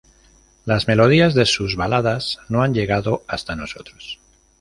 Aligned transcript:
Las 0.65 0.87
melodías 0.87 1.35
de 1.35 1.45
sus 1.45 1.75
baladas 1.75 2.39
no 2.49 2.63
han 2.63 2.73
llegado 2.73 3.23
hasta 3.27 3.55
nosotros. 3.55 4.17